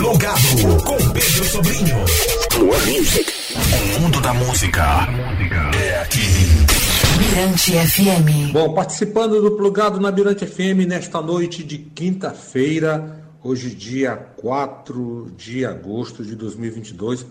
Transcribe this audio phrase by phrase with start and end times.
[0.00, 1.96] Plugado com Pedro Sobrinho.
[2.58, 3.30] More Music.
[3.98, 4.82] O mundo da música
[5.78, 6.20] é aqui.
[7.18, 8.50] Mirante FM.
[8.50, 15.66] Bom, participando do Plugado na Mirante FM nesta noite de quinta-feira, hoje dia 4 de
[15.66, 17.26] agosto de 2022,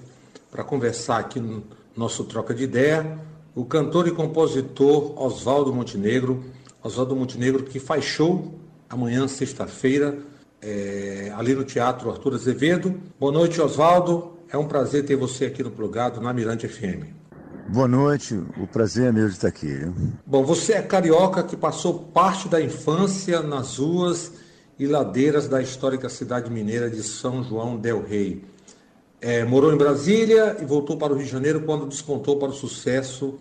[0.52, 1.64] para conversar aqui no
[1.98, 3.18] nosso troca de ideia,
[3.56, 6.46] o cantor e compositor Oswaldo Montenegro,
[6.84, 8.54] Oswaldo Montenegro que faz show
[8.88, 10.20] amanhã, sexta-feira,
[10.62, 13.00] é, ali no Teatro Arthur Azevedo.
[13.20, 14.38] Boa noite, Oswaldo.
[14.52, 17.20] É um prazer ter você aqui no Plugado, na Mirante FM.
[17.68, 19.80] Boa noite, o prazer é meu de estar aqui.
[20.26, 24.32] Bom, você é carioca que passou parte da infância nas ruas
[24.80, 28.44] e ladeiras da histórica cidade mineira de São João del Rei.
[29.22, 32.54] É, morou em Brasília e voltou para o Rio de Janeiro quando despontou para o
[32.54, 33.38] sucesso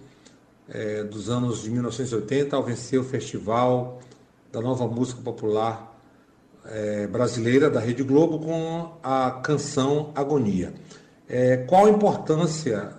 [0.69, 3.99] é, dos anos de 1980 ao vencer o Festival
[4.53, 5.98] da Nova Música Popular
[6.71, 10.73] é, Brasileira da Rede Globo com a canção Agonia.
[11.29, 12.91] É, qual a importância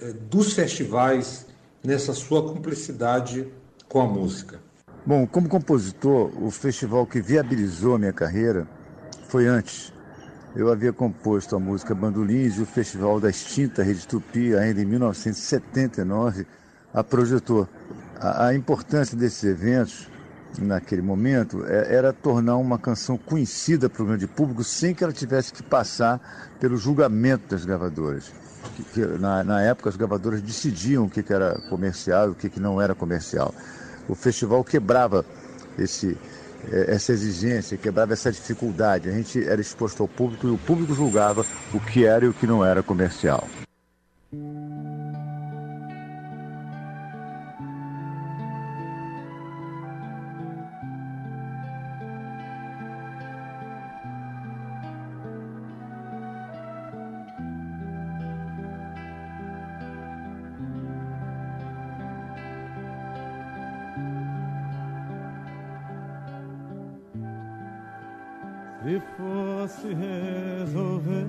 [0.00, 1.46] é, dos festivais
[1.82, 3.46] nessa sua cumplicidade
[3.88, 4.60] com a música?
[5.04, 8.66] Bom, como compositor, o festival que viabilizou a minha carreira
[9.28, 9.92] foi antes.
[10.54, 14.86] Eu havia composto a música Bandolins e o festival da extinta Rede Tupi, ainda em
[14.86, 16.46] 1979,
[16.92, 17.68] a projetou.
[18.18, 20.08] A, a importância desses eventos
[20.58, 25.12] naquele momento é, era tornar uma canção conhecida para o grande público sem que ela
[25.12, 26.20] tivesse que passar
[26.60, 28.32] pelo julgamento das gravadoras.
[28.74, 32.34] Que, que, na, na, época as gravadoras decidiam o que, que era comercial e o
[32.34, 33.54] que, não era comercial.
[34.08, 35.24] O festival quebrava
[35.78, 36.16] esse,
[36.70, 39.08] é, essa exigência, quebrava essa dificuldade.
[39.08, 42.34] A gente era exposto ao público e o público julgava o que era e o
[42.34, 43.46] que não era comercial.
[68.86, 71.26] Se fosse resolver,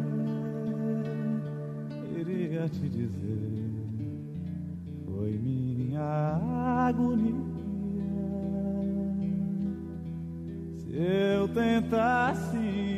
[2.16, 3.72] iria te dizer:
[5.04, 6.40] Foi minha
[6.88, 7.34] agonia.
[10.78, 12.58] Se eu tentasse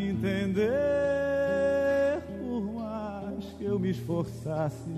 [0.09, 0.67] entender,
[2.41, 4.91] por mais que eu me esforçasse,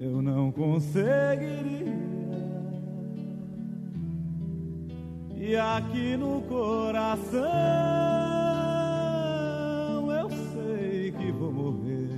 [0.00, 1.87] eu não conseguiria.
[5.48, 7.40] E aqui no coração
[10.12, 12.10] eu sei que vou morrer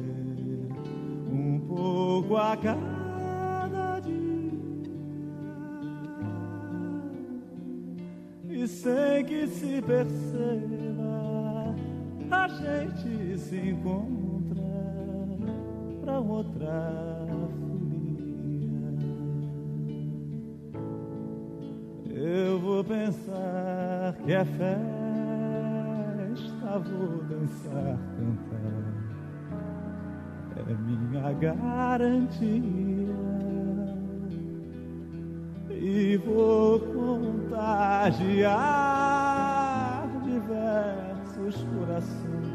[1.30, 4.50] um pouco a cada dia.
[8.48, 11.76] E sem que se perceba,
[12.32, 14.60] a gente se encontra
[16.02, 17.19] pra outra
[22.80, 24.78] vou pensar que é festa,
[26.78, 28.80] vou dançar, cantar.
[30.56, 32.70] É minha garantia.
[35.70, 37.68] E vou contagiar
[40.24, 42.48] diversos corações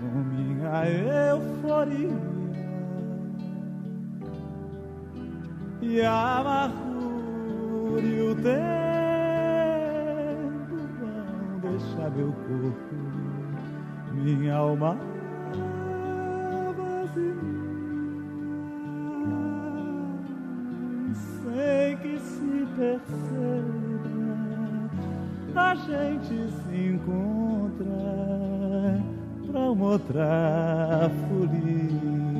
[0.00, 0.86] com minha
[1.30, 2.34] euforia.
[5.82, 6.93] E amarrar o
[8.44, 8.60] tempo
[11.00, 12.94] vão deixar meu corpo,
[14.12, 14.98] minha alma
[16.76, 17.34] vazia,
[21.14, 24.12] sem que se perceba,
[25.56, 27.96] a gente se encontra
[29.46, 32.33] pra uma outra folia.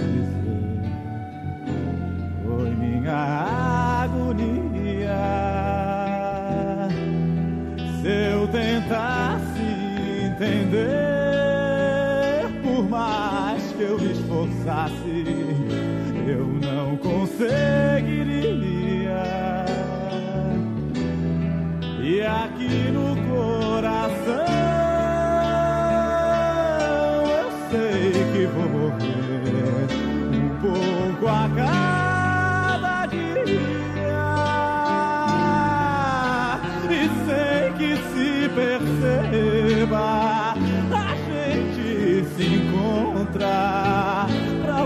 [0.00, 0.80] Dizer:
[2.44, 3.69] Foi minha agonia.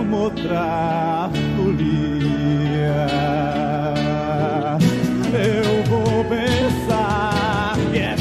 [0.05, 3.07] Uma outra folia.
[5.33, 8.17] Eu vou pensar que é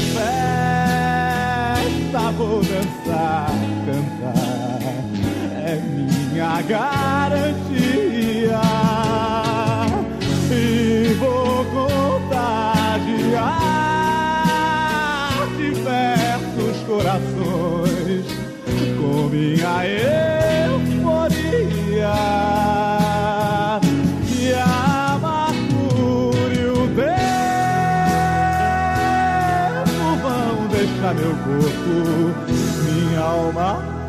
[1.76, 3.50] festa, vou dançar,
[3.86, 4.80] cantar,
[5.64, 6.93] é minha garantia.
[31.04, 32.48] Vão deixar meu corpo,
[32.84, 34.03] minha alma.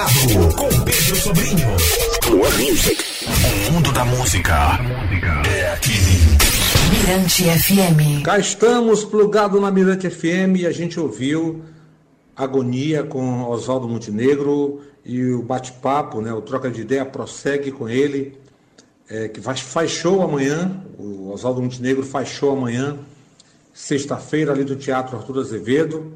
[0.00, 1.68] Plugado com Pedro Sobrinho.
[2.30, 3.04] More Music.
[3.68, 4.78] O mundo da música
[5.46, 5.92] é aqui.
[6.90, 8.24] Mirante FM.
[8.24, 11.62] Cá estamos, plugado na Mirante FM, e a gente ouviu
[12.34, 18.38] Agonia com Oswaldo Montenegro e o bate-papo, né, o troca de ideia prossegue com ele,
[19.06, 22.96] é, que faz, faz show amanhã, o Oswaldo Montenegro faz show amanhã,
[23.74, 26.10] sexta-feira, ali do Teatro Arthur Azevedo.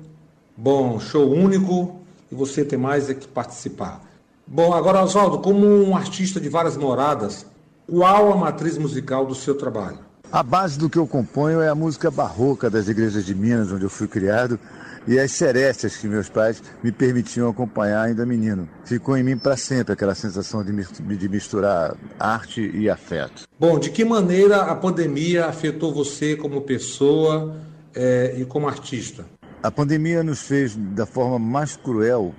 [0.56, 2.03] Bom, show único,
[2.34, 4.02] e você tem mais é que participar.
[4.46, 7.46] Bom, agora, Oswaldo, como um artista de várias moradas,
[7.88, 9.98] qual a matriz musical do seu trabalho?
[10.32, 13.84] A base do que eu componho é a música barroca das igrejas de Minas, onde
[13.84, 14.58] eu fui criado,
[15.06, 18.68] e as serestas que meus pais me permitiam acompanhar ainda menino.
[18.84, 23.42] Ficou em mim para sempre aquela sensação de mis- de misturar arte e afeto.
[23.58, 27.54] Bom, de que maneira a pandemia afetou você como pessoa
[27.94, 29.24] eh, e como artista?
[29.64, 32.34] A pandemia nos fez, da forma mais cruel,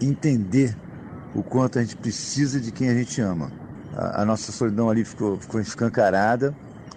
[0.00, 0.76] entender
[1.32, 3.52] o quanto a gente precisa de quem a gente ama.
[3.96, 6.52] A, a nossa solidão ali ficou, ficou escancarada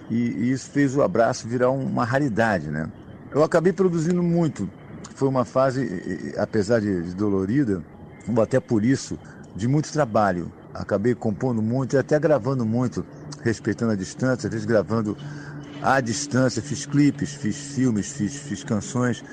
[0.10, 2.90] e, e isso fez o abraço virar uma raridade, né?
[3.30, 4.68] Eu acabei produzindo muito.
[5.14, 7.84] Foi uma fase, apesar de, de dolorida,
[8.28, 9.20] ou até por isso,
[9.56, 10.52] de muito trabalho.
[10.74, 13.06] Acabei compondo muito e até gravando muito,
[13.44, 15.16] respeitando a distância, às vezes gravando
[15.82, 19.24] à distância, fiz clipes, fiz filmes, fiz, fiz canções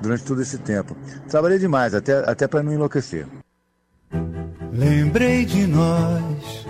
[0.00, 0.96] durante todo esse tempo.
[1.28, 3.26] Trabalhei demais, até, até para não enlouquecer.
[4.72, 6.66] Lembrei de nós,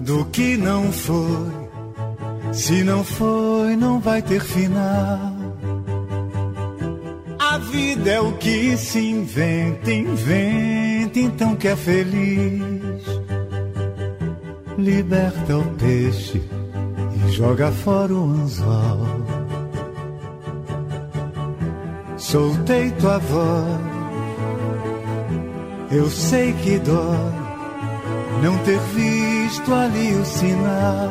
[0.00, 1.60] do que não foi.
[2.52, 5.38] Se não foi, não vai ter final.
[7.38, 13.04] A vida é o que se inventa, inventa, então que é feliz.
[14.76, 16.59] Liberta o peixe
[17.30, 19.06] joga fora o anzol.
[22.16, 23.80] Soltei tua voz,
[25.90, 27.40] eu sei que dói
[28.42, 31.10] não ter visto ali o sinal.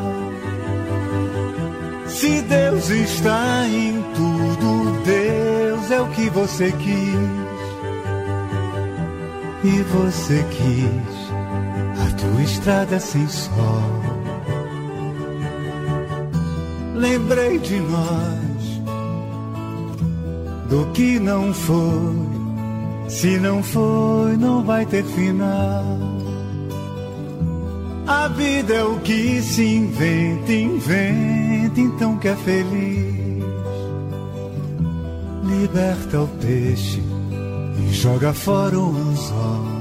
[2.06, 7.60] Se Deus está em tudo, Deus é o que você quis.
[9.62, 11.30] E você quis
[12.00, 14.09] a tua estrada sem sol.
[17.00, 18.82] Lembrei de nós,
[20.68, 22.30] do que não foi.
[23.08, 25.84] Se não foi, não vai ter final.
[28.06, 33.44] A vida é o que se inventa, inventa, então que é feliz.
[35.44, 37.02] Liberta o peixe
[37.78, 39.80] e joga fora o anzol.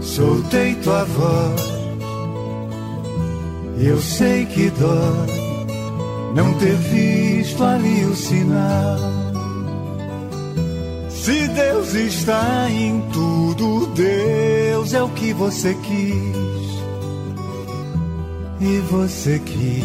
[0.00, 1.79] Soltei tua voz,
[3.86, 5.40] eu sei que dói
[6.34, 8.98] não ter visto ali o sinal.
[11.08, 16.70] Se Deus está em tudo, Deus é o que você quis.
[18.60, 19.84] E você quis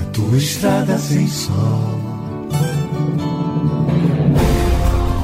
[0.00, 2.00] a tua estrada sem sol.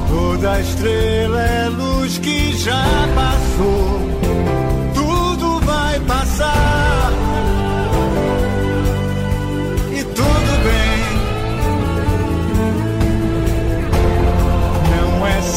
[0.09, 2.83] Toda estrela é luz que já
[3.15, 4.10] passou.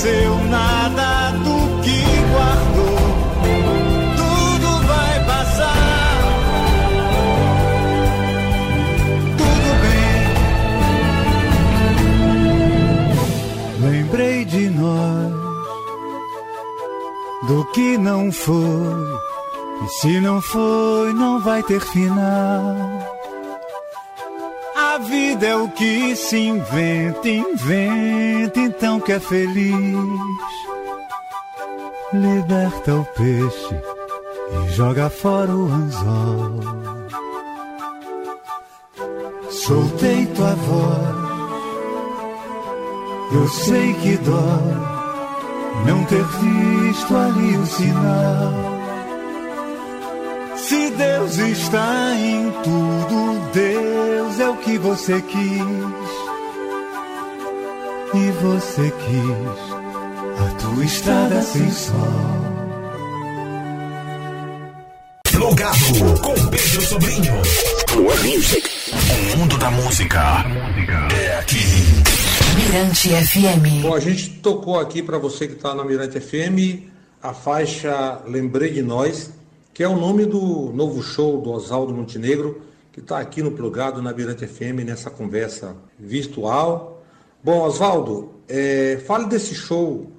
[0.05, 2.99] esqueceu nada do que guardou.
[4.17, 6.19] Tudo vai passar.
[9.39, 9.71] Tudo
[13.81, 13.91] bem.
[13.91, 15.33] Lembrei de nós,
[17.49, 19.25] do que não foi.
[19.85, 23.14] E se não foi, não vai ter final.
[24.95, 29.75] A vida é o que se inventa, inventa, então que é feliz.
[32.13, 33.75] Liberta o peixe
[34.53, 36.61] e joga fora o anzol.
[39.51, 41.17] Soltei tua voz,
[43.33, 44.75] eu sei que dói
[45.89, 48.74] não ter visto ali o sinal.
[50.97, 56.15] Deus está em tudo, Deus é o que você quis.
[58.15, 59.75] E você quis
[60.41, 61.95] a tua estrada sem sol.
[65.31, 67.35] Plugado com Pedro Sobrinho.
[67.97, 70.45] O mundo da música
[71.19, 71.59] é aqui.
[72.57, 73.83] Mirante FM.
[73.83, 78.71] Bom, a gente tocou aqui para você que está na Mirante FM a faixa Lembrei
[78.71, 79.31] de Nós,
[79.75, 82.63] que é o nome do novo show do Oswaldo Montenegro,
[82.93, 87.05] que está aqui no Plugado na Mirante FM nessa conversa virtual.
[87.43, 90.13] Bom, Oswaldo, é, fale desse show.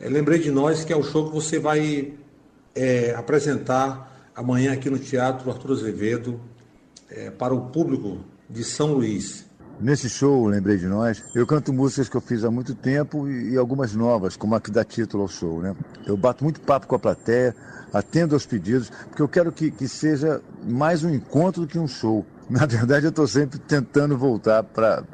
[0.00, 2.14] É, Lembrei de Nós, que é o show que você vai
[2.74, 6.40] é, apresentar amanhã aqui no Teatro Arthur Azevedo
[7.10, 9.44] é, para o público de São Luís.
[9.82, 13.56] Nesse show, lembrei de nós, eu canto músicas que eu fiz há muito tempo e,
[13.56, 15.74] algumas novas, como a que dá título ao show, né?
[16.06, 17.52] Eu bato muito papo com a plateia,
[17.92, 21.88] atendo aos pedidos, porque eu quero que, que seja mais um encontro do que um
[21.88, 22.24] show.
[22.48, 25.04] Na verdade, eu estou sempre tentando voltar para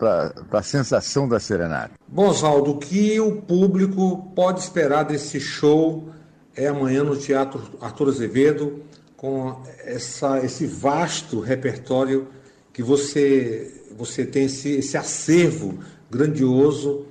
[0.53, 1.93] a sensação da serenata.
[2.07, 6.11] Bom, Oswaldo, o que o público pode esperar desse show
[6.55, 8.83] é amanhã no Teatro Arthur Azevedo,
[9.17, 12.29] com essa, esse vasto repertório
[12.71, 15.79] que você, você tem, esse, esse acervo
[16.09, 17.05] grandioso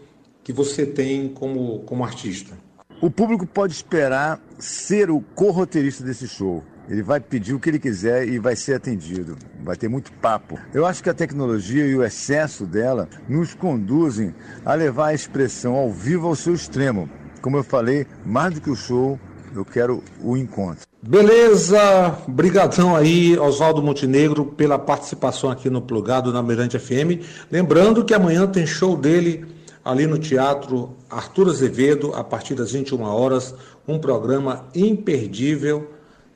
[0.44, 2.58] que você tem como, como artista.
[3.02, 6.64] O público pode esperar ser o co-roteirista desse show.
[6.90, 9.38] Ele vai pedir o que ele quiser e vai ser atendido.
[9.62, 10.58] Vai ter muito papo.
[10.74, 14.34] Eu acho que a tecnologia e o excesso dela nos conduzem
[14.66, 17.10] a levar a expressão ao vivo ao seu extremo.
[17.42, 19.20] Como eu falei, mais do que o show,
[19.54, 20.87] eu quero o encontro.
[21.02, 27.24] Beleza, brigadão aí, Oswaldo Montenegro, pela participação aqui no Plugado na Mirante FM.
[27.52, 29.46] Lembrando que amanhã tem show dele
[29.86, 33.54] ali no Teatro Arthur Azevedo, a partir das 21 horas,
[33.88, 35.92] um programa imperdível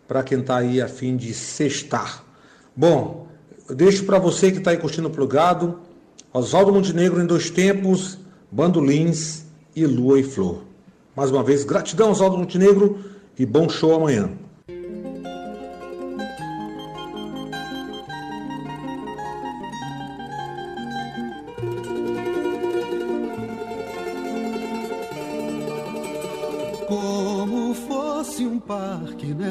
[0.07, 2.23] para quem está aí a fim de sextar.
[2.75, 3.27] Bom,
[3.67, 5.79] eu deixo para você que está aí curtindo o Plugado,
[6.31, 8.19] Oswaldo Montenegro em dois tempos,
[8.51, 9.43] Bandolins
[9.75, 10.61] e Lua e Flor.
[11.15, 12.99] Mais uma vez, gratidão, Oswaldo Montenegro,
[13.39, 14.29] e bom show amanhã.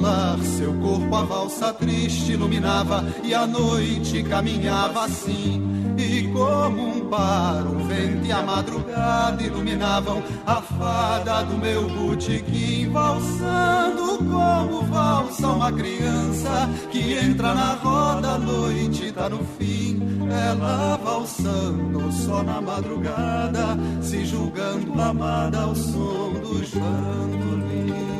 [0.00, 5.80] Lar, seu corpo a valsa triste iluminava e a noite caminhava assim.
[5.98, 12.88] E como um bar, o vento e a madrugada iluminavam a fada do meu botequim,
[12.90, 20.00] valsando como valsa uma criança que entra na roda, a noite tá no fim.
[20.30, 28.19] Ela valsando só na madrugada, se julgando amada ao som dos bandolins.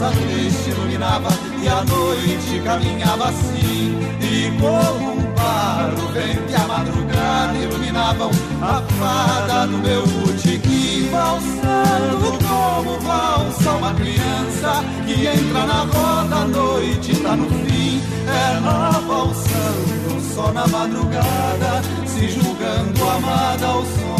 [0.00, 1.28] A valsa triste iluminava
[1.62, 3.98] e a noite caminhava assim.
[4.20, 8.30] E como um faro, vento e a madrugada iluminavam
[8.62, 16.44] a fada do meu botequim, valsando como valsa uma criança que entra na roda à
[16.46, 18.00] noite tá no fim.
[18.26, 24.19] Ela valsando só na madrugada, se julgando amada ao som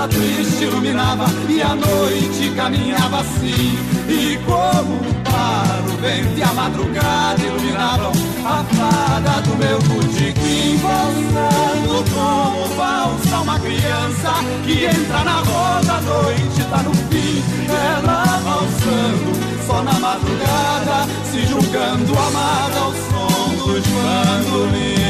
[0.00, 3.78] a valsa triste iluminava e a noite caminhava assim.
[4.08, 8.12] E como um par, o vento e a madrugada iluminavam
[8.44, 14.32] a fada do meu botequim, valsando como valsa uma criança
[14.64, 17.42] que entra na roda, a noite tá no fim.
[17.68, 25.09] Ela valsando só na madrugada, se julgando amada ao som dos bandolins.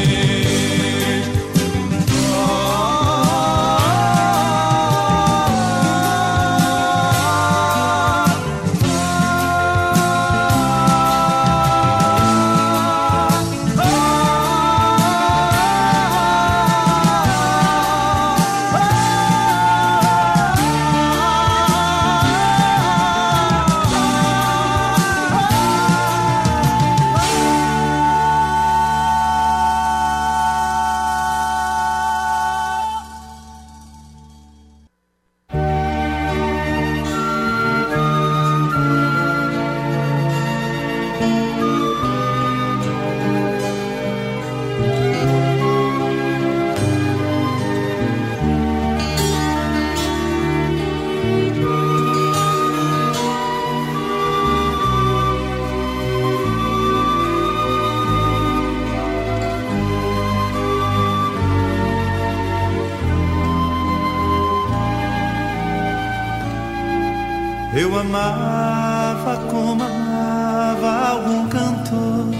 [68.01, 72.31] Amava como amava algum cantor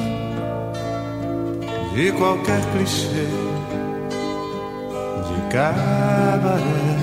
[1.94, 3.28] de qualquer clichê
[5.28, 6.98] de cabaré,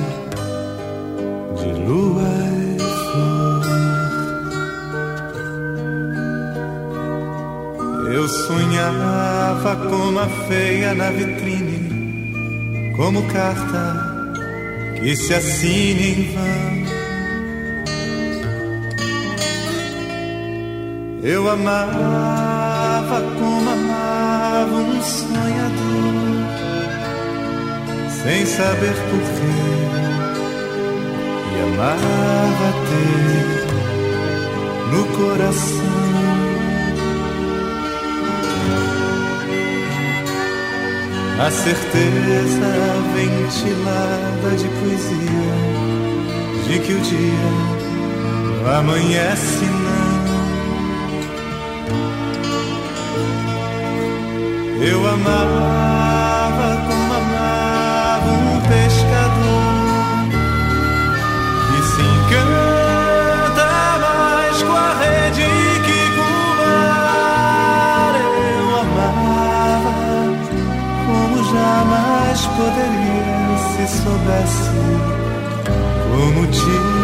[1.57, 2.31] de lua
[2.75, 3.67] e flor.
[8.13, 13.95] Eu sonhava como a feia na vitrine, como carta
[14.99, 16.78] que se assina em vão.
[21.29, 26.47] Eu amava como amava um sonhador,
[28.23, 29.57] sem saber porquê,
[31.53, 33.59] e amava ter
[34.91, 35.99] no coração.
[41.47, 42.71] A certeza
[43.15, 45.59] ventilada de poesia
[46.67, 47.69] de que o dia
[48.79, 49.78] amanhece
[54.81, 60.29] Eu amava como amava um pescador
[61.67, 63.69] que se encanta
[64.01, 65.49] mais com a rede
[65.85, 68.15] que com o mar.
[68.55, 69.93] Eu amava
[71.07, 74.71] como jamais poderia se soubesse
[76.11, 76.98] como te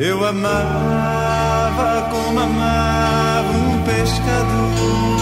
[0.00, 5.20] Eu amava como amava um pescador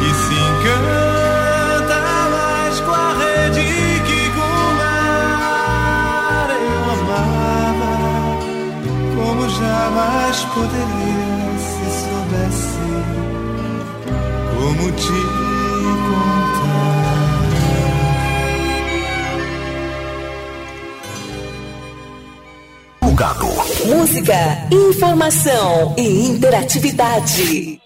[0.00, 1.94] que se encanta
[2.32, 6.48] mais com a rede que com o mar.
[6.50, 7.94] Eu amava
[9.14, 12.82] como jamais poderia se soubesse
[14.56, 15.20] como te
[16.08, 17.27] contar.
[23.84, 27.80] Música, informação e interatividade.